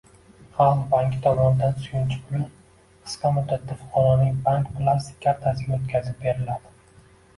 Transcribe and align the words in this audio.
Xalq 0.53 0.79
banki 0.93 1.19
tomonidan 1.25 1.75
suyunchi 1.83 2.17
puli 2.31 2.41
qisqa 2.45 3.33
muddatda 3.37 3.77
fuqaroning 3.83 4.41
bank 4.49 4.73
plastik 4.81 5.21
kartasiga 5.27 5.79
o‘tkazib 5.79 6.19
beriladi 6.25 6.75